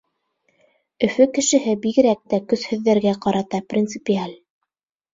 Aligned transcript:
Өфө 1.07 1.27
кешеһе 1.35 1.77
бигерәк 1.85 2.25
тә 2.33 2.41
көсһөҙҙәргә 2.49 3.17
ҡарата 3.29 3.65
принципиаль. 3.75 4.39